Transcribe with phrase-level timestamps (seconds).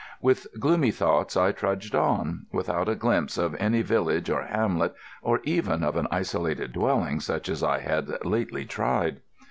[0.19, 5.41] With gloomy thoughts I trudged on, without a glimpse of any village or hamlet, or
[5.43, 9.21] even of an isolated dwelling such as I had lately tried.